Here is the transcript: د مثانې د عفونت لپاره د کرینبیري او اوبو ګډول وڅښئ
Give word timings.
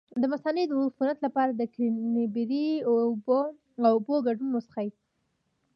د 0.21 0.23
مثانې 0.33 0.63
د 0.67 0.71
عفونت 0.83 1.17
لپاره 1.25 1.51
د 1.53 1.61
کرینبیري 1.73 2.67
او 2.87 2.93
اوبو 3.95 4.15
ګډول 4.27 4.49
وڅښئ 4.53 4.89